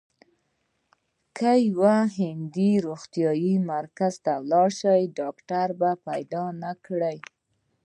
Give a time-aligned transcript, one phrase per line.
[1.37, 1.81] که یو
[2.17, 5.67] هندی روغتیايي مرکز ته لاړ شي ډاکټر
[6.07, 7.17] پیدا نه کړي.